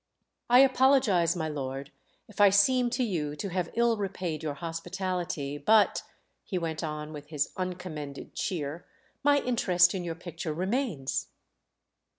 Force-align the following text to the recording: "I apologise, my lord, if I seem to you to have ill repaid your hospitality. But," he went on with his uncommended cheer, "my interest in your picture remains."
"I 0.49 0.61
apologise, 0.61 1.35
my 1.35 1.47
lord, 1.47 1.91
if 2.27 2.41
I 2.41 2.49
seem 2.49 2.89
to 2.89 3.03
you 3.03 3.35
to 3.35 3.49
have 3.49 3.69
ill 3.75 3.97
repaid 3.97 4.41
your 4.41 4.55
hospitality. 4.55 5.59
But," 5.59 6.01
he 6.43 6.57
went 6.57 6.83
on 6.83 7.13
with 7.13 7.27
his 7.27 7.51
uncommended 7.55 8.33
cheer, 8.33 8.87
"my 9.23 9.41
interest 9.41 9.93
in 9.93 10.03
your 10.03 10.15
picture 10.15 10.55
remains." 10.55 11.27